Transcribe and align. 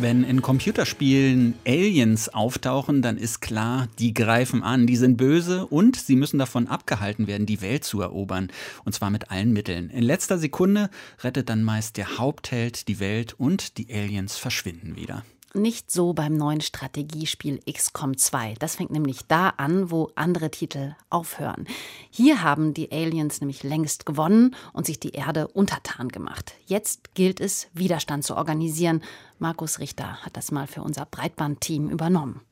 Wenn 0.00 0.22
in 0.22 0.42
Computerspielen 0.42 1.54
Aliens 1.66 2.28
auftauchen, 2.28 3.02
dann 3.02 3.18
ist 3.18 3.40
klar, 3.40 3.88
die 3.98 4.14
greifen 4.14 4.62
an, 4.62 4.86
die 4.86 4.94
sind 4.94 5.16
böse 5.16 5.66
und 5.66 5.96
sie 5.96 6.14
müssen 6.14 6.38
davon 6.38 6.68
abgehalten 6.68 7.26
werden, 7.26 7.46
die 7.46 7.60
Welt 7.62 7.82
zu 7.82 8.00
erobern. 8.00 8.48
Und 8.84 8.92
zwar 8.92 9.10
mit 9.10 9.32
allen 9.32 9.52
Mitteln. 9.52 9.90
In 9.90 10.04
letzter 10.04 10.38
Sekunde 10.38 10.88
rettet 11.24 11.48
dann 11.48 11.64
meist 11.64 11.96
der 11.96 12.16
Hauptheld 12.16 12.86
die 12.86 13.00
Welt 13.00 13.34
und 13.38 13.76
die 13.76 13.92
Aliens 13.92 14.36
verschwinden 14.36 14.94
wieder. 14.94 15.24
Nicht 15.54 15.90
so 15.90 16.12
beim 16.12 16.36
neuen 16.36 16.60
Strategiespiel 16.60 17.60
XCOM 17.70 18.18
2. 18.18 18.56
Das 18.58 18.76
fängt 18.76 18.90
nämlich 18.90 19.26
da 19.28 19.48
an, 19.56 19.90
wo 19.90 20.10
andere 20.14 20.50
Titel 20.50 20.94
aufhören. 21.08 21.66
Hier 22.10 22.42
haben 22.42 22.74
die 22.74 22.92
Aliens 22.92 23.40
nämlich 23.40 23.62
längst 23.62 24.04
gewonnen 24.04 24.54
und 24.74 24.84
sich 24.84 25.00
die 25.00 25.12
Erde 25.12 25.48
untertan 25.48 26.08
gemacht. 26.08 26.52
Jetzt 26.66 27.14
gilt 27.14 27.40
es, 27.40 27.68
Widerstand 27.72 28.24
zu 28.24 28.36
organisieren. 28.36 29.02
Markus 29.38 29.78
Richter 29.78 30.22
hat 30.22 30.36
das 30.36 30.50
mal 30.50 30.66
für 30.66 30.82
unser 30.82 31.06
Breitbandteam 31.06 31.88
übernommen. 31.88 32.42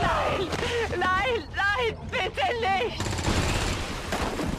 Nein, 0.00 0.48
nein, 0.98 1.48
nein, 1.54 1.98
bitte 2.10 2.46
nicht! 2.60 3.17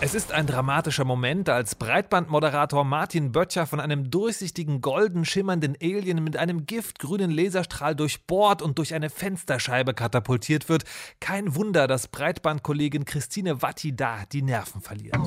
Es 0.02 0.16
ist 0.16 0.31
ein 0.31 0.48
dramatischer 0.48 1.03
Moment, 1.03 1.49
als 1.49 1.76
Breitbandmoderator 1.76 2.85
Martin 2.85 3.34
Böttcher 3.34 3.67
von 3.67 3.81
einem 3.81 4.09
durchsichtigen, 4.09 4.80
golden 4.80 5.26
schimmernden 5.26 5.76
Alien 5.81 6.23
mit 6.23 6.38
einem 6.38 6.66
giftgrünen 6.66 7.30
Laserstrahl 7.30 7.95
durchbohrt 7.95 8.62
und 8.62 8.77
durch 8.77 8.93
eine 8.93 9.09
Fensterscheibe 9.09 9.93
katapultiert 9.93 10.70
wird. 10.70 10.85
Kein 11.20 11.54
Wunder, 11.54 11.85
dass 11.85 12.07
Breitbandkollegin 12.07 13.04
Christine 13.04 13.62
Watti 13.62 13.93
da 13.93 14.20
die 14.31 14.41
Nerven 14.41 14.80
verliert. 14.80 15.20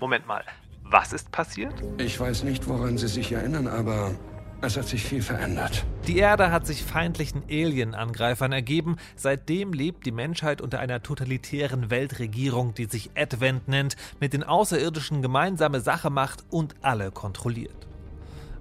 Moment 0.00 0.26
mal, 0.26 0.42
was 0.82 1.12
ist 1.12 1.30
passiert? 1.30 1.74
Ich 1.98 2.18
weiß 2.18 2.42
nicht, 2.42 2.66
woran 2.66 2.98
Sie 2.98 3.06
sich 3.06 3.30
erinnern, 3.30 3.68
aber 3.68 4.16
es 4.62 4.76
hat 4.76 4.86
sich 4.86 5.02
viel 5.02 5.22
verändert. 5.22 5.84
Die 6.06 6.18
Erde 6.18 6.50
hat 6.50 6.66
sich 6.66 6.84
feindlichen 6.84 7.42
Alien-Angreifern 7.48 8.52
ergeben. 8.52 8.96
Seitdem 9.16 9.72
lebt 9.72 10.06
die 10.06 10.12
Menschheit 10.12 10.60
unter 10.60 10.80
einer 10.80 11.02
totalitären 11.02 11.90
Weltregierung, 11.90 12.74
die 12.74 12.86
sich 12.86 13.10
Advent 13.16 13.68
nennt, 13.68 13.96
mit 14.20 14.32
den 14.32 14.42
Außerirdischen 14.42 15.22
gemeinsame 15.22 15.80
Sache 15.80 16.10
macht 16.10 16.44
und 16.50 16.74
alle 16.82 17.10
kontrolliert. 17.10 17.89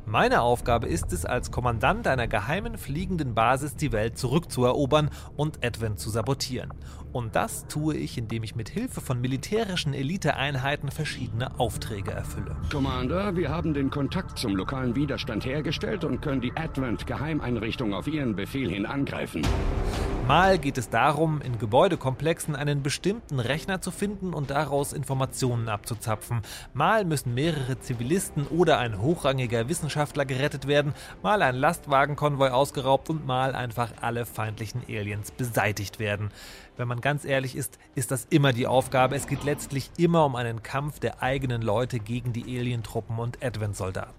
Meine 0.09 0.41
Aufgabe 0.41 0.87
ist 0.87 1.13
es, 1.13 1.23
als 1.23 1.51
Kommandant 1.51 2.07
einer 2.07 2.27
geheimen 2.27 2.79
fliegenden 2.79 3.35
Basis 3.35 3.75
die 3.75 3.91
Welt 3.91 4.17
zurückzuerobern 4.17 5.11
und 5.37 5.63
Advent 5.63 5.99
zu 5.99 6.09
sabotieren. 6.09 6.73
Und 7.13 7.35
das 7.35 7.67
tue 7.67 7.95
ich, 7.95 8.17
indem 8.17 8.41
ich 8.41 8.55
mit 8.55 8.69
Hilfe 8.69 9.01
von 9.01 9.21
militärischen 9.21 9.93
Eliteeinheiten 9.93 10.89
verschiedene 10.89 11.59
Aufträge 11.59 12.09
erfülle. 12.09 12.55
Commander, 12.71 13.35
wir 13.35 13.49
haben 13.49 13.75
den 13.75 13.91
Kontakt 13.91 14.39
zum 14.39 14.55
lokalen 14.55 14.95
Widerstand 14.95 15.45
hergestellt 15.45 16.03
und 16.03 16.21
können 16.21 16.41
die 16.41 16.53
Advent-Geheimeinrichtung 16.55 17.93
auf 17.93 18.07
Ihren 18.07 18.35
Befehl 18.35 18.69
hin 18.69 18.87
angreifen. 18.87 19.43
Mal 20.27 20.59
geht 20.59 20.77
es 20.77 20.89
darum, 20.89 21.41
in 21.41 21.57
Gebäudekomplexen 21.57 22.55
einen 22.55 22.83
bestimmten 22.83 23.39
Rechner 23.39 23.81
zu 23.81 23.89
finden 23.89 24.35
und 24.35 24.51
daraus 24.51 24.93
Informationen 24.93 25.69
abzuzapfen. 25.69 26.41
Mal 26.75 27.03
müssen 27.03 27.33
mehrere 27.33 27.79
Zivilisten 27.79 28.45
oder 28.45 28.77
ein 28.77 29.01
hochrangiger 29.01 29.69
Wissenschaftler 29.69 29.98
gerettet 30.05 30.67
werden, 30.67 30.93
mal 31.21 31.41
ein 31.41 31.55
Lastwagenkonvoi 31.55 32.49
ausgeraubt 32.49 33.09
und 33.09 33.25
mal 33.25 33.55
einfach 33.55 33.91
alle 34.01 34.25
feindlichen 34.25 34.81
Aliens 34.87 35.31
beseitigt 35.31 35.99
werden. 35.99 36.31
Wenn 36.77 36.87
man 36.87 37.01
ganz 37.01 37.25
ehrlich 37.25 37.55
ist, 37.55 37.77
ist 37.95 38.11
das 38.11 38.25
immer 38.29 38.53
die 38.53 38.67
Aufgabe. 38.67 39.15
Es 39.15 39.27
geht 39.27 39.43
letztlich 39.43 39.91
immer 39.97 40.25
um 40.25 40.35
einen 40.35 40.63
Kampf 40.63 40.99
der 40.99 41.21
eigenen 41.21 41.61
Leute 41.61 41.99
gegen 41.99 42.33
die 42.33 42.43
Alientruppen 42.57 43.19
und 43.19 43.43
Advent-Soldaten. 43.43 44.15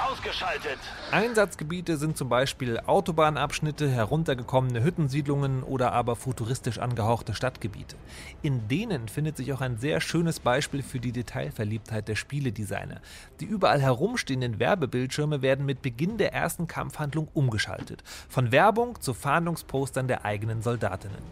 Ausgeschaltet. 0.00 0.78
Einsatzgebiete 1.10 1.96
sind 1.96 2.16
zum 2.16 2.28
Beispiel 2.28 2.80
Autobahnabschnitte, 2.80 3.88
heruntergekommene 3.88 4.82
Hüttensiedlungen 4.82 5.62
oder 5.62 5.92
aber 5.92 6.16
futuristisch 6.16 6.78
angehauchte 6.78 7.34
Stadtgebiete. 7.34 7.96
In 8.42 8.66
denen 8.68 9.08
findet 9.08 9.36
sich 9.36 9.52
auch 9.52 9.60
ein 9.60 9.76
sehr 9.76 10.00
schönes 10.00 10.40
Beispiel 10.40 10.82
für 10.82 11.00
die 11.00 11.12
Detailverliebtheit 11.12 12.08
der 12.08 12.16
Spieledesigner. 12.16 13.00
Die 13.40 13.44
überall 13.44 13.80
herumstehenden 13.80 14.58
Werbebildschirme 14.58 15.42
werden 15.42 15.66
mit 15.66 15.82
Beginn 15.82 16.16
der 16.16 16.32
ersten 16.32 16.66
Kampfhandlung 16.66 17.28
umgeschaltet. 17.34 18.02
Von 18.28 18.52
Werbung 18.52 19.00
zu 19.00 19.12
Fahndungspostern 19.12 20.08
der 20.08 20.24
eigenen 20.24 20.62
Soldatinnen. 20.62 21.22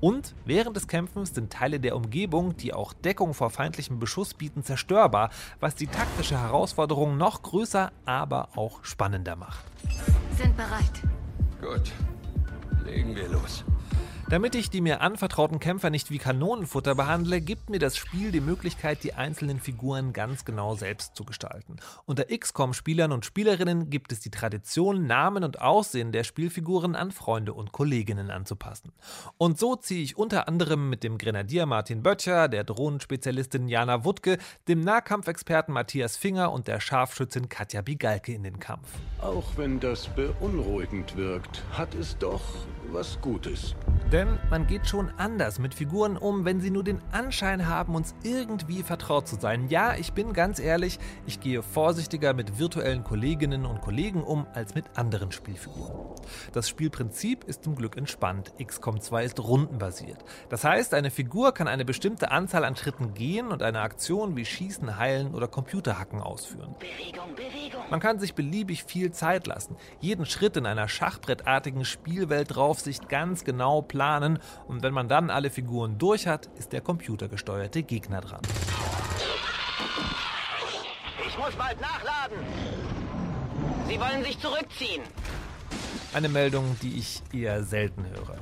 Und 0.00 0.34
während 0.44 0.76
des 0.76 0.86
Kämpfens 0.86 1.34
sind 1.34 1.52
Teile 1.52 1.80
der 1.80 1.96
Umgebung, 1.96 2.56
die 2.56 2.72
auch 2.72 2.92
Deckung 2.92 3.34
vor 3.34 3.50
feindlichem 3.50 3.98
Beschuss 3.98 4.32
bieten, 4.34 4.62
zerstörbar, 4.62 5.30
was 5.58 5.74
die 5.74 5.88
taktische 5.88 6.40
Herausforderung 6.40 7.16
noch 7.16 7.42
größer, 7.42 7.90
aber 8.04 8.17
auch 8.56 8.84
spannender 8.84 9.36
macht. 9.36 9.64
Sind 10.36 10.56
bereit. 10.56 11.02
Gut, 11.60 11.92
legen 12.84 13.14
wir 13.14 13.28
los. 13.28 13.64
Damit 14.30 14.54
ich 14.54 14.68
die 14.68 14.82
mir 14.82 15.00
anvertrauten 15.00 15.58
Kämpfer 15.58 15.88
nicht 15.88 16.10
wie 16.10 16.18
Kanonenfutter 16.18 16.94
behandle, 16.94 17.40
gibt 17.40 17.70
mir 17.70 17.78
das 17.78 17.96
Spiel 17.96 18.30
die 18.30 18.42
Möglichkeit, 18.42 19.02
die 19.02 19.14
einzelnen 19.14 19.58
Figuren 19.58 20.12
ganz 20.12 20.44
genau 20.44 20.74
selbst 20.74 21.16
zu 21.16 21.24
gestalten. 21.24 21.76
Unter 22.04 22.24
XCOM-Spielern 22.24 23.10
und 23.10 23.24
Spielerinnen 23.24 23.88
gibt 23.88 24.12
es 24.12 24.20
die 24.20 24.30
Tradition, 24.30 25.06
Namen 25.06 25.44
und 25.44 25.62
Aussehen 25.62 26.12
der 26.12 26.24
Spielfiguren 26.24 26.94
an 26.94 27.10
Freunde 27.10 27.54
und 27.54 27.72
Kolleginnen 27.72 28.30
anzupassen. 28.30 28.92
Und 29.38 29.58
so 29.58 29.76
ziehe 29.76 30.02
ich 30.02 30.18
unter 30.18 30.46
anderem 30.46 30.90
mit 30.90 31.04
dem 31.04 31.16
Grenadier 31.16 31.64
Martin 31.64 32.02
Böttcher, 32.02 32.48
der 32.48 32.64
Drohnenspezialistin 32.64 33.66
Jana 33.66 34.04
Wuttke, 34.04 34.36
dem 34.68 34.82
Nahkampfexperten 34.82 35.72
Matthias 35.72 36.18
Finger 36.18 36.52
und 36.52 36.68
der 36.68 36.80
Scharfschützin 36.80 37.48
Katja 37.48 37.80
Bigalke 37.80 38.34
in 38.34 38.42
den 38.42 38.58
Kampf. 38.58 38.88
Auch 39.22 39.46
wenn 39.56 39.80
das 39.80 40.06
beunruhigend 40.08 41.16
wirkt, 41.16 41.62
hat 41.72 41.94
es 41.94 42.18
doch 42.18 42.42
was 42.92 43.18
Gutes. 43.20 43.74
Denn 44.18 44.40
man 44.50 44.66
geht 44.66 44.88
schon 44.88 45.12
anders 45.16 45.60
mit 45.60 45.74
Figuren 45.74 46.16
um, 46.16 46.44
wenn 46.44 46.60
sie 46.60 46.72
nur 46.72 46.82
den 46.82 47.00
Anschein 47.12 47.68
haben, 47.68 47.94
uns 47.94 48.16
irgendwie 48.24 48.82
vertraut 48.82 49.28
zu 49.28 49.36
sein. 49.38 49.68
Ja, 49.68 49.94
ich 49.94 50.12
bin 50.12 50.32
ganz 50.32 50.58
ehrlich, 50.58 50.98
ich 51.24 51.38
gehe 51.38 51.62
vorsichtiger 51.62 52.34
mit 52.34 52.58
virtuellen 52.58 53.04
Kolleginnen 53.04 53.64
und 53.64 53.80
Kollegen 53.80 54.24
um 54.24 54.48
als 54.54 54.74
mit 54.74 54.86
anderen 54.96 55.30
Spielfiguren. 55.30 56.16
Das 56.52 56.68
Spielprinzip 56.68 57.44
ist 57.44 57.62
zum 57.62 57.76
Glück 57.76 57.96
entspannt. 57.96 58.52
XCOM 58.60 59.00
2 59.00 59.22
ist 59.22 59.38
rundenbasiert. 59.38 60.24
Das 60.48 60.64
heißt, 60.64 60.94
eine 60.94 61.12
Figur 61.12 61.54
kann 61.54 61.68
eine 61.68 61.84
bestimmte 61.84 62.32
Anzahl 62.32 62.64
an 62.64 62.74
Schritten 62.74 63.14
gehen 63.14 63.52
und 63.52 63.62
eine 63.62 63.82
Aktion 63.82 64.34
wie 64.34 64.44
Schießen, 64.44 64.98
Heilen 64.98 65.32
oder 65.32 65.46
Computerhacken 65.46 66.20
ausführen. 66.20 66.74
Bewegung, 66.80 67.36
Bewegung. 67.36 67.67
Man 67.90 68.00
kann 68.00 68.18
sich 68.18 68.34
beliebig 68.34 68.84
viel 68.84 69.12
Zeit 69.12 69.46
lassen, 69.46 69.76
jeden 70.00 70.26
Schritt 70.26 70.56
in 70.56 70.66
einer 70.66 70.88
schachbrettartigen 70.88 71.84
Spielwelt 71.84 72.54
Draufsicht 72.54 73.08
ganz 73.08 73.44
genau 73.44 73.80
planen 73.80 74.38
und 74.66 74.82
wenn 74.82 74.92
man 74.92 75.08
dann 75.08 75.30
alle 75.30 75.50
Figuren 75.50 75.96
durch 75.98 76.26
hat, 76.26 76.46
ist 76.58 76.72
der 76.72 76.82
computergesteuerte 76.82 77.82
Gegner 77.82 78.20
dran. 78.20 78.42
Ich 81.26 81.38
muss 81.38 81.54
bald 81.54 81.80
nachladen. 81.80 82.38
Sie 83.88 83.98
wollen 83.98 84.22
sich 84.22 84.38
zurückziehen. 84.38 85.02
Eine 86.12 86.28
Meldung, 86.28 86.76
die 86.82 86.98
ich 86.98 87.22
eher 87.32 87.64
selten 87.64 88.04
höre. 88.04 88.36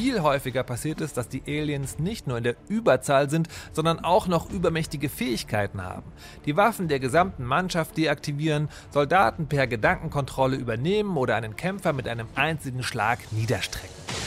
Viel 0.00 0.22
häufiger 0.22 0.62
passiert 0.62 1.02
es, 1.02 1.12
dass 1.12 1.28
die 1.28 1.42
Aliens 1.46 1.98
nicht 1.98 2.26
nur 2.26 2.38
in 2.38 2.44
der 2.44 2.56
Überzahl 2.68 3.28
sind, 3.28 3.48
sondern 3.74 3.98
auch 3.98 4.28
noch 4.28 4.50
übermächtige 4.50 5.10
Fähigkeiten 5.10 5.82
haben. 5.82 6.10
Die 6.46 6.56
Waffen 6.56 6.88
der 6.88 7.00
gesamten 7.00 7.44
Mannschaft 7.44 7.98
deaktivieren, 7.98 8.70
Soldaten 8.92 9.46
per 9.46 9.66
Gedankenkontrolle 9.66 10.56
übernehmen 10.56 11.18
oder 11.18 11.36
einen 11.36 11.54
Kämpfer 11.54 11.92
mit 11.92 12.08
einem 12.08 12.28
einzigen 12.34 12.82
Schlag 12.82 13.18
niederstrecken. 13.30 14.19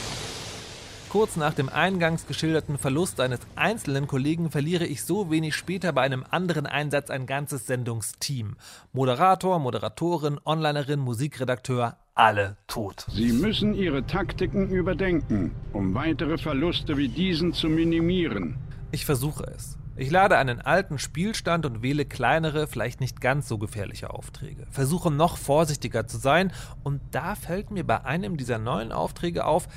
Kurz 1.14 1.36
nach 1.36 1.54
dem 1.54 1.70
eingangs 1.70 2.26
geschilderten 2.26 2.80
Verlust 2.80 3.20
eines 3.20 3.40
einzelnen 3.56 4.08
Kollegen 4.08 4.50
verliere 4.50 4.88
ich 4.88 5.04
so 5.04 5.30
wenig 5.30 5.54
später 5.56 5.94
bei 5.94 6.02
einem 6.02 6.26
anderen 6.28 6.66
Einsatz 6.66 7.12
ein 7.12 7.28
ganzes 7.28 7.68
Sendungsteam. 7.68 8.56
Moderator, 8.94 9.60
Moderatorin, 9.60 10.40
Onlinerin, 10.44 11.00
Musikredakteur, 11.00 11.98
alle 12.16 12.58
tot. 12.66 13.06
Sie 13.12 13.32
müssen 13.32 13.76
Ihre 13.76 14.08
Taktiken 14.08 14.70
überdenken, 14.70 15.52
um 15.72 15.94
weitere 15.94 16.40
Verluste 16.40 16.98
wie 16.98 17.10
diesen 17.10 17.54
zu 17.54 17.70
minimieren. 17.70 18.58
Ich 18.92 19.06
versuche 19.06 19.44
es. 19.56 19.78
Ich 19.96 20.10
lade 20.10 20.40
einen 20.40 20.60
alten 20.60 20.98
Spielstand 20.98 21.68
und 21.68 21.84
wähle 21.84 22.06
kleinere, 22.06 22.66
vielleicht 22.66 23.00
nicht 23.00 23.22
ganz 23.22 23.48
so 23.48 23.60
gefährliche 23.60 24.10
Aufträge. 24.10 24.66
Versuche 24.72 25.12
noch 25.12 25.38
vorsichtiger 25.38 26.08
zu 26.08 26.18
sein 26.18 26.52
und 26.82 27.00
da 27.12 27.36
fällt 27.36 27.70
mir 27.70 27.86
bei 27.86 28.04
einem 28.04 28.36
dieser 28.36 28.58
neuen 28.58 28.92
Aufträge 28.92 29.46
auf, 29.46 29.68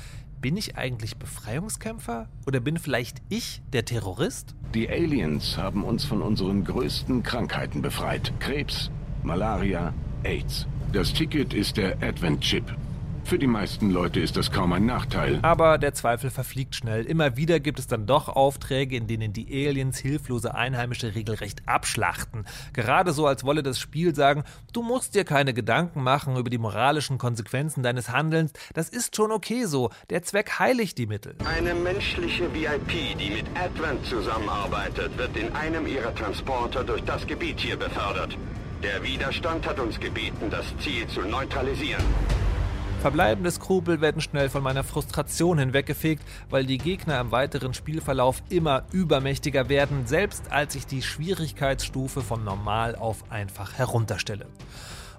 bin 0.41 0.57
ich 0.57 0.77
eigentlich 0.77 1.17
Befreiungskämpfer 1.17 2.27
oder 2.45 2.59
bin 2.59 2.77
vielleicht 2.77 3.21
ich 3.29 3.61
der 3.73 3.85
Terrorist? 3.85 4.55
Die 4.73 4.89
Aliens 4.89 5.57
haben 5.57 5.83
uns 5.83 6.05
von 6.05 6.21
unseren 6.21 6.63
größten 6.63 7.23
Krankheiten 7.23 7.81
befreit. 7.81 8.31
Krebs, 8.39 8.91
Malaria, 9.23 9.93
AIDS. 10.23 10.67
Das 10.93 11.13
Ticket 11.13 11.53
ist 11.53 11.77
der 11.77 12.01
Advent-Chip. 12.01 12.63
Für 13.27 13.37
die 13.37 13.45
meisten 13.45 13.89
Leute 13.89 14.21
ist 14.21 14.37
das 14.37 14.53
kaum 14.53 14.71
ein 14.71 14.85
Nachteil. 14.85 15.39
Aber 15.41 15.77
der 15.77 15.93
Zweifel 15.93 16.29
verfliegt 16.29 16.75
schnell. 16.75 17.03
Immer 17.03 17.35
wieder 17.35 17.59
gibt 17.59 17.77
es 17.77 17.85
dann 17.85 18.05
doch 18.05 18.29
Aufträge, 18.29 18.95
in 18.95 19.05
denen 19.05 19.33
die 19.33 19.67
Aliens 19.67 19.97
hilflose 19.97 20.55
Einheimische 20.55 21.13
regelrecht 21.13 21.63
abschlachten. 21.65 22.45
Gerade 22.71 23.11
so, 23.11 23.27
als 23.27 23.43
wolle 23.43 23.63
das 23.63 23.79
Spiel 23.79 24.15
sagen, 24.15 24.45
du 24.71 24.81
musst 24.81 25.13
dir 25.13 25.25
keine 25.25 25.53
Gedanken 25.53 26.03
machen 26.03 26.37
über 26.37 26.49
die 26.49 26.57
moralischen 26.57 27.17
Konsequenzen 27.17 27.83
deines 27.83 28.11
Handelns. 28.11 28.53
Das 28.73 28.87
ist 28.87 29.17
schon 29.17 29.33
okay 29.33 29.65
so. 29.65 29.89
Der 30.09 30.23
Zweck 30.23 30.57
heiligt 30.59 30.97
die 30.97 31.07
Mittel. 31.07 31.35
Eine 31.43 31.73
menschliche 31.73 32.45
VIP, 32.53 33.17
die 33.19 33.31
mit 33.31 33.45
Advent 33.61 34.05
zusammenarbeitet, 34.05 35.17
wird 35.17 35.35
in 35.35 35.51
einem 35.53 35.85
ihrer 35.85 36.15
Transporter 36.15 36.85
durch 36.85 37.03
das 37.03 37.27
Gebiet 37.27 37.59
hier 37.59 37.75
befördert. 37.75 38.37
Der 38.83 39.03
Widerstand 39.03 39.67
hat 39.67 39.81
uns 39.81 39.99
gebeten, 39.99 40.49
das 40.49 40.65
Ziel 40.77 41.05
zu 41.07 41.23
neutralisieren. 41.23 42.05
Verbleibende 43.01 43.51
Skrupel 43.51 44.01
werden 44.01 44.21
schnell 44.21 44.49
von 44.49 44.63
meiner 44.63 44.83
Frustration 44.83 45.59
hinweggefegt, 45.59 46.23
weil 46.49 46.65
die 46.65 46.79
Gegner 46.79 47.19
im 47.19 47.31
weiteren 47.31 47.75
Spielverlauf 47.75 48.41
immer 48.49 48.83
übermächtiger 48.91 49.69
werden, 49.69 50.07
selbst 50.07 50.51
als 50.51 50.73
ich 50.73 50.87
die 50.87 51.03
Schwierigkeitsstufe 51.03 52.21
von 52.21 52.43
normal 52.43 52.95
auf 52.95 53.31
einfach 53.31 53.73
herunterstelle. 53.73 54.47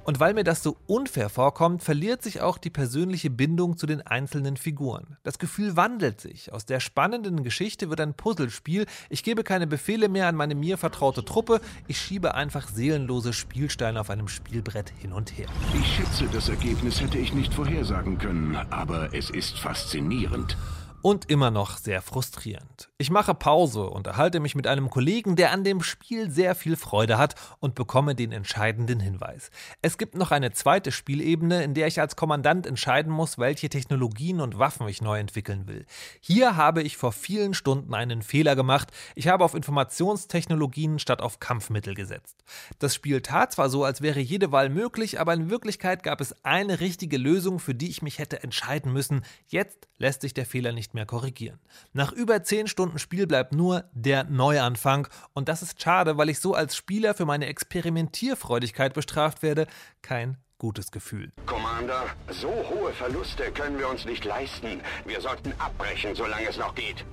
Und 0.09 0.21
weil 0.21 0.33
mir 0.33 0.43
das 0.43 0.63
so 0.63 0.79
unfair 0.87 1.29
vorkommt, 1.29 1.83
verliert 1.83 2.23
sich 2.23 2.41
auch 2.41 2.57
die 2.57 2.71
persönliche 2.71 3.29
Bindung 3.29 3.77
zu 3.77 3.85
den 3.85 4.01
einzelnen 4.01 4.57
Figuren. 4.57 5.19
Das 5.23 5.39
Gefühl 5.39 5.77
wandelt 5.77 6.19
sich. 6.19 6.51
Aus 6.51 6.65
der 6.65 6.81
spannenden 6.81 7.43
Geschichte 7.43 7.91
wird 7.91 8.01
ein 8.01 8.15
Puzzlespiel. 8.15 8.87
Ich 9.11 9.23
gebe 9.23 9.45
keine 9.45 9.67
Befehle 9.67 10.09
mehr 10.09 10.27
an 10.27 10.35
meine 10.35 10.55
mir 10.55 10.79
vertraute 10.79 11.27
Truppe. 11.27 11.61
Ich 11.89 12.01
schiebe 12.01 12.35
einfach 12.35 12.69
seelenlose 12.69 13.35
Spielsteine 13.35 14.01
auf 14.01 14.09
einem 14.09 14.29
Spielbrett 14.29 14.95
hin 14.99 15.13
und 15.13 15.37
her. 15.37 15.49
Ich 15.79 15.97
schätze, 15.97 16.25
das 16.33 16.49
Ergebnis 16.49 17.03
hätte 17.03 17.19
ich 17.19 17.35
nicht 17.35 17.53
vorhersagen 17.53 18.17
können, 18.17 18.57
aber 18.57 19.13
es 19.13 19.29
ist 19.29 19.59
faszinierend 19.59 20.57
und 21.03 21.31
immer 21.31 21.51
noch 21.51 21.77
sehr 21.77 22.03
frustrierend. 22.03 22.91
Ich 22.99 23.11
mache 23.11 23.35
Pause, 23.35 23.89
unterhalte 23.89 24.41
mich 24.41 24.55
mit 24.55 24.67
einem 24.67 24.91
Kollegen, 24.91 25.37
der 25.37 25.53
an 25.53 25.63
dem 25.63 25.83
Spiel 25.83 26.31
sehr 26.31 26.55
viel 26.55 26.77
Freude 26.77 27.19
hat 27.19 27.35
und 27.61 27.75
bekomme 27.75 28.15
den 28.15 28.33
entscheidenden 28.33 28.99
Hinweis. 28.99 29.51
Es 29.83 29.99
gibt 29.99 30.17
noch 30.17 30.33
eine 30.33 30.53
zweite 30.53 30.91
Spielebene, 30.91 31.63
in 31.63 31.75
der 31.75 31.87
ich 31.87 32.01
als 32.01 32.17
Kommandant 32.17 32.67
entscheiden 32.67 33.13
muss, 33.13 33.39
welche 33.39 33.69
Technologien 33.69 34.41
und 34.41 34.59
Waffen 34.59 34.89
ich 34.89 35.01
neu 35.01 35.19
entwickeln 35.19 35.69
will. 35.69 35.87
Hier 36.21 36.57
habe 36.57 36.83
ich 36.83 36.97
vor 36.97 37.13
vielen 37.13 37.55
Stunden 37.55 37.95
einen 37.95 38.23
Fehler 38.23 38.57
gemacht. 38.57 38.91
Ich 39.15 39.29
habe 39.29 39.45
auf 39.45 39.55
Informationstechnologien 39.55 40.99
statt 40.99 41.23
auf 41.23 41.39
Kampfmittel 41.39 41.95
gesetzt. 41.95 42.43
Das 42.79 42.95
Spiel 42.95 43.21
tat 43.21 43.53
zwar 43.53 43.71
so, 43.71 43.85
als 43.85 44.03
wäre 44.03 44.21
jede 44.21 44.51
Wahl 44.53 44.69
möglich, 44.69 45.21
aber 45.21 45.35
in 45.35 45.51
Wirklichkeit 45.51 46.03
gab 46.03 46.21
es 46.21 46.45
eine 46.45 46.81
richtige 46.81 47.19
Lösung, 47.19 47.61
für 47.61 47.75
die 47.75 47.89
ich 47.89 48.03
mich 48.03 48.19
hätte 48.19 48.43
entscheiden 48.43 48.93
müssen. 48.93 49.23
Jetzt 49.47 49.89
lässt 49.99 50.23
sich 50.23 50.35
der 50.35 50.47
Fehler 50.47 50.73
nicht 50.89 50.95
mehr 50.95 51.07
korrigieren. 51.07 51.59
Nach 51.93 52.13
über 52.13 52.43
10 52.43 52.67
Stunden 52.67 52.99
Spiel 52.99 53.27
bleibt 53.27 53.53
nur 53.53 53.85
der 53.93 54.25
Neuanfang 54.25 55.07
und 55.35 55.49
das 55.49 55.63
ist 55.63 55.83
schade, 55.83 56.17
weil 56.17 56.31
ich 56.31 56.41
so 56.41 56.55
als 56.55 56.77
Spieler 56.77 57.15
für 57.15 57.27
meine 57.27 57.47
Experimentierfreudigkeit 57.47 58.95
bestraft 58.95 59.43
werde. 59.43 59.67
Kein 60.01 60.39
gutes 60.57 60.91
Gefühl. 60.91 61.31
Commander, 61.47 62.05
so 62.31 62.49
hohe 62.49 62.93
Verluste 62.93 63.53
können 63.53 63.79
wir 63.79 63.89
uns 63.89 64.07
nicht 64.07 64.25
leisten. 64.25 64.81
Wir 65.05 65.21
sollten 65.21 65.53
abbrechen, 65.59 66.15
solange 66.15 66.49
es 66.49 66.57
noch 66.57 66.75
geht. 66.75 67.05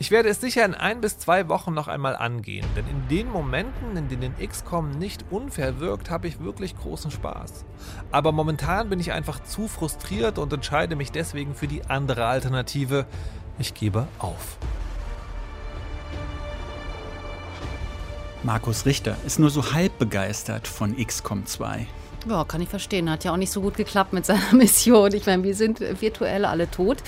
Ich 0.00 0.12
werde 0.12 0.28
es 0.28 0.40
sicher 0.40 0.64
in 0.64 0.74
ein 0.74 1.00
bis 1.00 1.18
zwei 1.18 1.48
Wochen 1.48 1.74
noch 1.74 1.88
einmal 1.88 2.14
angehen, 2.14 2.64
denn 2.76 2.86
in 2.86 3.08
den 3.08 3.28
Momenten, 3.28 3.96
in 3.96 4.08
denen 4.08 4.32
XCOM 4.38 4.90
nicht 4.90 5.24
unfair 5.30 5.80
wirkt, 5.80 6.08
habe 6.08 6.28
ich 6.28 6.38
wirklich 6.38 6.76
großen 6.76 7.10
Spaß. 7.10 7.64
Aber 8.12 8.30
momentan 8.30 8.90
bin 8.90 9.00
ich 9.00 9.10
einfach 9.10 9.42
zu 9.42 9.66
frustriert 9.66 10.38
und 10.38 10.52
entscheide 10.52 10.94
mich 10.94 11.10
deswegen 11.10 11.56
für 11.56 11.66
die 11.66 11.84
andere 11.86 12.26
Alternative. 12.26 13.06
Ich 13.58 13.74
gebe 13.74 14.06
auf. 14.20 14.58
Markus 18.44 18.86
Richter 18.86 19.16
ist 19.26 19.40
nur 19.40 19.50
so 19.50 19.72
halb 19.72 19.98
begeistert 19.98 20.68
von 20.68 20.96
XCOM 20.96 21.44
2. 21.44 21.88
Ja, 22.28 22.44
kann 22.44 22.60
ich 22.60 22.68
verstehen. 22.68 23.10
Hat 23.10 23.24
ja 23.24 23.32
auch 23.32 23.36
nicht 23.36 23.50
so 23.50 23.60
gut 23.60 23.76
geklappt 23.76 24.12
mit 24.12 24.26
seiner 24.26 24.52
Mission. 24.52 25.12
Ich 25.12 25.26
meine, 25.26 25.42
wir 25.42 25.56
sind 25.56 25.80
virtuell 25.80 26.44
alle 26.44 26.70
tot. 26.70 26.98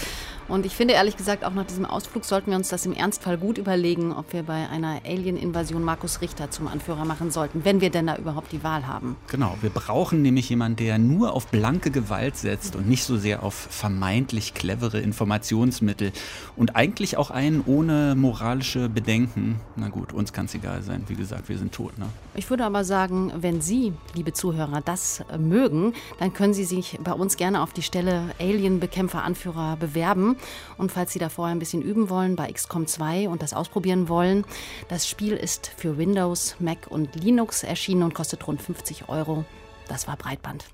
Und 0.50 0.66
ich 0.66 0.74
finde 0.74 0.94
ehrlich 0.94 1.16
gesagt, 1.16 1.44
auch 1.44 1.54
nach 1.54 1.64
diesem 1.64 1.86
Ausflug 1.86 2.24
sollten 2.24 2.50
wir 2.50 2.56
uns 2.56 2.68
das 2.68 2.84
im 2.84 2.92
Ernstfall 2.92 3.38
gut 3.38 3.56
überlegen, 3.56 4.12
ob 4.12 4.32
wir 4.32 4.42
bei 4.42 4.68
einer 4.68 5.00
Alien-Invasion 5.06 5.84
Markus 5.84 6.20
Richter 6.22 6.50
zum 6.50 6.66
Anführer 6.66 7.04
machen 7.04 7.30
sollten, 7.30 7.64
wenn 7.64 7.80
wir 7.80 7.90
denn 7.90 8.08
da 8.08 8.16
überhaupt 8.16 8.50
die 8.50 8.64
Wahl 8.64 8.88
haben. 8.88 9.14
Genau, 9.28 9.56
wir 9.60 9.70
brauchen 9.70 10.22
nämlich 10.22 10.50
jemanden, 10.50 10.74
der 10.84 10.98
nur 10.98 11.34
auf 11.34 11.46
blanke 11.46 11.92
Gewalt 11.92 12.36
setzt 12.36 12.74
und 12.74 12.88
nicht 12.88 13.04
so 13.04 13.16
sehr 13.16 13.44
auf 13.44 13.54
vermeintlich 13.54 14.52
clevere 14.52 14.98
Informationsmittel. 14.98 16.10
Und 16.56 16.74
eigentlich 16.74 17.16
auch 17.16 17.30
einen 17.30 17.62
ohne 17.64 18.16
moralische 18.16 18.88
Bedenken. 18.88 19.60
Na 19.76 19.88
gut, 19.88 20.12
uns 20.12 20.32
kann 20.32 20.46
es 20.46 20.54
egal 20.56 20.82
sein. 20.82 21.04
Wie 21.06 21.14
gesagt, 21.14 21.48
wir 21.48 21.58
sind 21.58 21.70
tot. 21.72 21.96
Ne? 21.96 22.06
Ich 22.34 22.50
würde 22.50 22.64
aber 22.64 22.82
sagen, 22.82 23.32
wenn 23.36 23.60
Sie, 23.60 23.92
liebe 24.14 24.32
Zuhörer, 24.32 24.80
das 24.84 25.22
mögen, 25.38 25.92
dann 26.18 26.32
können 26.32 26.54
Sie 26.54 26.64
sich 26.64 26.98
bei 27.04 27.12
uns 27.12 27.36
gerne 27.36 27.62
auf 27.62 27.72
die 27.72 27.82
Stelle 27.82 28.34
Alien-Bekämpfer-Anführer 28.40 29.76
bewerben. 29.76 30.36
Und 30.78 30.92
falls 30.92 31.12
Sie 31.12 31.18
da 31.18 31.28
vorher 31.28 31.54
ein 31.54 31.58
bisschen 31.58 31.82
üben 31.82 32.08
wollen 32.10 32.36
bei 32.36 32.50
XCOM 32.50 32.86
2 32.86 33.28
und 33.28 33.42
das 33.42 33.54
ausprobieren 33.54 34.08
wollen, 34.08 34.44
das 34.88 35.08
Spiel 35.08 35.34
ist 35.34 35.70
für 35.76 35.98
Windows, 35.98 36.56
Mac 36.58 36.86
und 36.88 37.14
Linux 37.16 37.62
erschienen 37.62 38.02
und 38.02 38.14
kostet 38.14 38.46
rund 38.46 38.62
50 38.62 39.08
Euro. 39.08 39.44
Das 39.88 40.06
war 40.06 40.16
Breitband. 40.16 40.66